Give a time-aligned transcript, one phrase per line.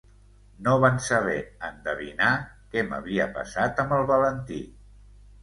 [0.67, 1.35] No van saber
[1.67, 2.31] endevinar
[2.73, 4.61] què m'havia passat amb el Valentí...